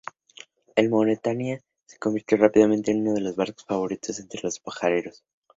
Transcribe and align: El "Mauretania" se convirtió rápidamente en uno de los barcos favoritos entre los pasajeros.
El 0.75 0.89
"Mauretania" 0.89 1.61
se 1.85 1.99
convirtió 1.99 2.35
rápidamente 2.39 2.89
en 2.89 3.01
uno 3.01 3.13
de 3.13 3.21
los 3.21 3.35
barcos 3.35 3.65
favoritos 3.65 4.19
entre 4.19 4.41
los 4.41 4.59
pasajeros. 4.59 5.23